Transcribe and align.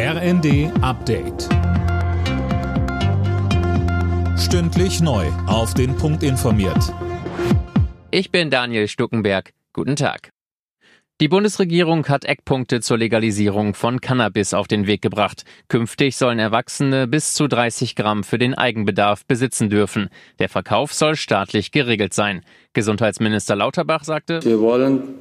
RND 0.00 0.70
Update. 0.80 1.48
Stündlich 4.38 5.00
neu. 5.00 5.26
Auf 5.48 5.74
den 5.74 5.96
Punkt 5.96 6.22
informiert. 6.22 6.94
Ich 8.12 8.30
bin 8.30 8.48
Daniel 8.48 8.86
Stuckenberg. 8.86 9.52
Guten 9.72 9.96
Tag. 9.96 10.30
Die 11.20 11.26
Bundesregierung 11.26 12.06
hat 12.06 12.24
Eckpunkte 12.24 12.80
zur 12.80 12.96
Legalisierung 12.96 13.74
von 13.74 14.00
Cannabis 14.00 14.54
auf 14.54 14.68
den 14.68 14.86
Weg 14.86 15.02
gebracht. 15.02 15.42
Künftig 15.66 16.16
sollen 16.16 16.38
Erwachsene 16.38 17.08
bis 17.08 17.34
zu 17.34 17.48
30 17.48 17.96
Gramm 17.96 18.22
für 18.22 18.38
den 18.38 18.54
Eigenbedarf 18.54 19.26
besitzen 19.26 19.68
dürfen. 19.68 20.10
Der 20.38 20.48
Verkauf 20.48 20.94
soll 20.94 21.16
staatlich 21.16 21.72
geregelt 21.72 22.14
sein. 22.14 22.44
Gesundheitsminister 22.72 23.56
Lauterbach 23.56 24.04
sagte, 24.04 24.44
Wir 24.44 24.60
wollen 24.60 25.16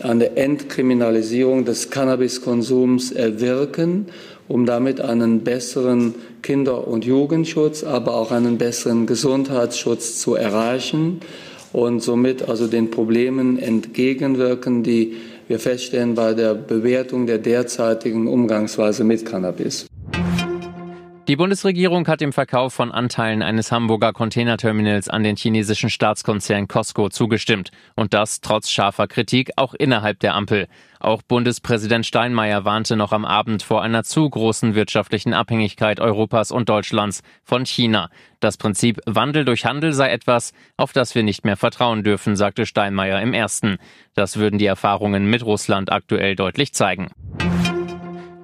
eine 0.00 0.36
Entkriminalisierung 0.36 1.64
des 1.64 1.90
Cannabiskonsums 1.90 3.12
erwirken, 3.12 4.06
um 4.48 4.66
damit 4.66 5.00
einen 5.00 5.40
besseren 5.40 6.14
Kinder- 6.42 6.86
und 6.86 7.04
Jugendschutz, 7.04 7.84
aber 7.84 8.14
auch 8.14 8.32
einen 8.32 8.58
besseren 8.58 9.06
Gesundheitsschutz 9.06 10.18
zu 10.18 10.34
erreichen 10.34 11.20
und 11.72 12.02
somit 12.02 12.48
also 12.48 12.66
den 12.66 12.90
Problemen 12.90 13.58
entgegenwirken, 13.58 14.82
die 14.82 15.14
wir 15.48 15.58
feststellen 15.58 16.14
bei 16.14 16.34
der 16.34 16.54
Bewertung 16.54 17.26
der 17.26 17.38
derzeitigen 17.38 18.28
Umgangsweise 18.28 19.04
mit 19.04 19.24
Cannabis. 19.24 19.86
Die 21.32 21.36
Bundesregierung 21.36 22.06
hat 22.08 22.20
dem 22.20 22.34
Verkauf 22.34 22.74
von 22.74 22.92
Anteilen 22.92 23.40
eines 23.40 23.72
Hamburger 23.72 24.12
Containerterminals 24.12 25.08
an 25.08 25.22
den 25.22 25.36
chinesischen 25.36 25.88
Staatskonzern 25.88 26.68
Costco 26.68 27.08
zugestimmt. 27.08 27.70
Und 27.96 28.12
das 28.12 28.42
trotz 28.42 28.68
scharfer 28.68 29.06
Kritik 29.06 29.50
auch 29.56 29.72
innerhalb 29.72 30.20
der 30.20 30.34
Ampel. 30.34 30.68
Auch 31.00 31.22
Bundespräsident 31.22 32.04
Steinmeier 32.04 32.66
warnte 32.66 32.96
noch 32.96 33.12
am 33.12 33.24
Abend 33.24 33.62
vor 33.62 33.80
einer 33.80 34.04
zu 34.04 34.28
großen 34.28 34.74
wirtschaftlichen 34.74 35.32
Abhängigkeit 35.32 36.00
Europas 36.00 36.50
und 36.50 36.68
Deutschlands 36.68 37.22
von 37.42 37.64
China. 37.64 38.10
Das 38.40 38.58
Prinzip 38.58 39.00
Wandel 39.06 39.46
durch 39.46 39.64
Handel 39.64 39.94
sei 39.94 40.10
etwas, 40.10 40.52
auf 40.76 40.92
das 40.92 41.14
wir 41.14 41.22
nicht 41.22 41.46
mehr 41.46 41.56
vertrauen 41.56 42.02
dürfen, 42.02 42.36
sagte 42.36 42.66
Steinmeier 42.66 43.22
im 43.22 43.32
ersten. 43.32 43.78
Das 44.14 44.36
würden 44.36 44.58
die 44.58 44.66
Erfahrungen 44.66 45.30
mit 45.30 45.42
Russland 45.42 45.90
aktuell 45.90 46.36
deutlich 46.36 46.74
zeigen. 46.74 47.10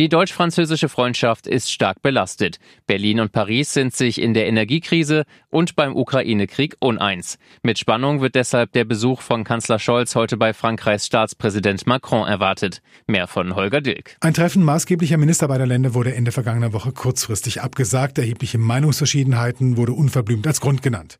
Die 0.00 0.08
deutsch-französische 0.08 0.88
Freundschaft 0.88 1.46
ist 1.46 1.70
stark 1.70 2.00
belastet. 2.00 2.58
Berlin 2.86 3.20
und 3.20 3.32
Paris 3.32 3.74
sind 3.74 3.94
sich 3.94 4.18
in 4.18 4.32
der 4.32 4.46
Energiekrise 4.46 5.24
und 5.50 5.76
beim 5.76 5.94
Ukraine-Krieg 5.94 6.74
uneins. 6.80 7.36
Mit 7.62 7.78
Spannung 7.78 8.22
wird 8.22 8.34
deshalb 8.34 8.72
der 8.72 8.86
Besuch 8.86 9.20
von 9.20 9.44
Kanzler 9.44 9.78
Scholz 9.78 10.14
heute 10.14 10.38
bei 10.38 10.54
Frankreichs 10.54 11.04
Staatspräsident 11.04 11.86
Macron 11.86 12.26
erwartet. 12.26 12.80
Mehr 13.06 13.26
von 13.26 13.54
Holger 13.54 13.82
Dilk. 13.82 14.16
Ein 14.20 14.32
Treffen 14.32 14.64
maßgeblicher 14.64 15.18
Minister 15.18 15.48
beider 15.48 15.66
Länder 15.66 15.92
wurde 15.92 16.14
Ende 16.14 16.32
vergangener 16.32 16.72
Woche 16.72 16.92
kurzfristig 16.92 17.60
abgesagt. 17.60 18.16
Erhebliche 18.16 18.56
Meinungsverschiedenheiten 18.56 19.76
wurde 19.76 19.92
unverblümt 19.92 20.46
als 20.46 20.62
Grund 20.62 20.80
genannt. 20.80 21.18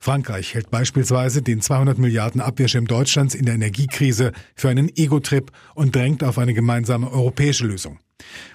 Frankreich 0.00 0.54
hält 0.54 0.70
beispielsweise 0.70 1.42
den 1.42 1.60
200 1.60 1.98
Milliarden 1.98 2.40
Abwehrschirm 2.40 2.86
Deutschlands 2.86 3.34
in 3.34 3.44
der 3.44 3.56
Energiekrise 3.56 4.32
für 4.54 4.70
einen 4.70 4.88
Ego-Trip 4.96 5.52
und 5.74 5.94
drängt 5.94 6.24
auf 6.24 6.38
eine 6.38 6.54
gemeinsame 6.54 7.12
europäische 7.12 7.66
Lösung. 7.66 7.98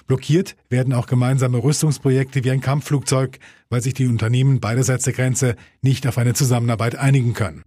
Blockiert 0.08 0.56
werden 0.70 0.94
auch 0.94 1.08
gemeinsame 1.08 1.64
Rüstungsprojekte 1.64 2.44
wie 2.44 2.52
ein 2.52 2.62
Kampfflugzeug, 2.62 3.40
weil 3.70 3.82
sich 3.82 3.94
die 3.94 4.08
Unternehmen 4.08 4.60
beiderseits 4.60 5.04
der 5.04 5.14
Grenze 5.14 5.56
nicht 5.82 6.08
auf 6.08 6.18
eine 6.18 6.34
Zusammenarbeit 6.34 6.96
einigen 6.96 7.34
können. 7.34 7.64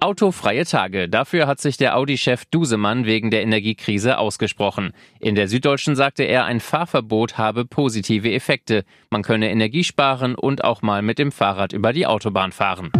Autofreie 0.00 0.64
Tage. 0.64 1.08
Dafür 1.08 1.46
hat 1.46 1.60
sich 1.60 1.78
der 1.78 1.96
Audi-Chef 1.96 2.44
Dusemann 2.50 3.06
wegen 3.06 3.30
der 3.30 3.42
Energiekrise 3.42 4.18
ausgesprochen. 4.18 4.92
In 5.20 5.34
der 5.34 5.48
Süddeutschen 5.48 5.96
sagte 5.96 6.22
er, 6.22 6.44
ein 6.44 6.60
Fahrverbot 6.60 7.38
habe 7.38 7.64
positive 7.64 8.30
Effekte. 8.32 8.84
Man 9.10 9.22
könne 9.22 9.50
Energie 9.50 9.84
sparen 9.84 10.34
und 10.34 10.64
auch 10.64 10.82
mal 10.82 11.02
mit 11.02 11.18
dem 11.18 11.32
Fahrrad 11.32 11.72
über 11.72 11.92
die 11.92 12.06
Autobahn 12.06 12.52
fahren. 12.52 12.92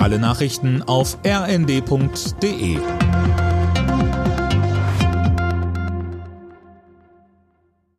Alle 0.00 0.18
Nachrichten 0.18 0.82
auf 0.82 1.16
rnd.de 1.24 2.78